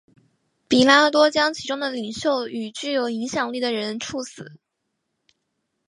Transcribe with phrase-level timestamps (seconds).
[0.67, 4.59] 彼拉多将其中的领袖与具有影响力的人处死。